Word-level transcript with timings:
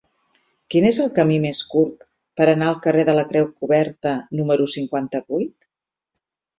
Quin 0.75 0.87
és 0.89 0.99
el 1.03 1.11
camí 1.19 1.37
més 1.43 1.59
curt 1.75 2.07
per 2.41 2.49
anar 2.55 2.71
al 2.71 2.81
carrer 2.87 3.05
de 3.13 3.17
la 3.21 3.29
Creu 3.31 3.53
Coberta 3.55 4.19
número 4.43 4.71
cinquanta-vuit? 4.77 5.73